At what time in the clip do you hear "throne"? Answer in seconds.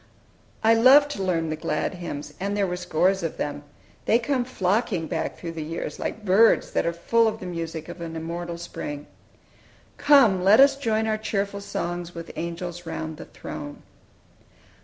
13.25-13.83